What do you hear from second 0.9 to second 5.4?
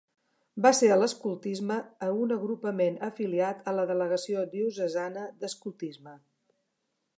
a l'escoltisme a un agrupament afiliat a la Delegació Diocesana